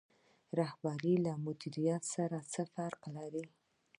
[0.59, 3.45] رهبري له مدیریت سره څه فرق لري؟